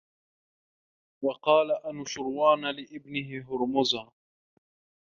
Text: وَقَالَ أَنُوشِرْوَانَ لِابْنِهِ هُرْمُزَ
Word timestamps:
وَقَالَ 1.23 1.71
أَنُوشِرْوَانَ 1.71 2.61
لِابْنِهِ 2.65 3.45
هُرْمُزَ 3.49 3.95